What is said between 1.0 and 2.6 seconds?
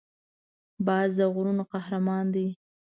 د غرونو قهرمان دی